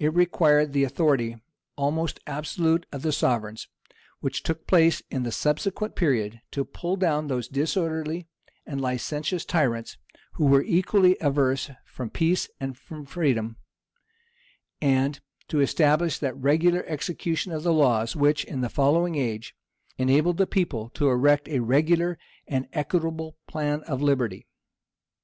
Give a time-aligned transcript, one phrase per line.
[0.00, 1.36] It required the authority
[1.76, 3.68] almost absolute of the sovereigns,
[4.18, 8.26] which took place in the subsequent period, to pull down those disorderly
[8.66, 9.98] and licentious tyrants,
[10.32, 13.54] who were equally averse from peace and from freedom,
[14.82, 19.54] and to establish that regular execution of the laws, which, in a following age,
[19.96, 22.18] enabled the people to erect a regular
[22.48, 24.48] and equitable plan of liberty.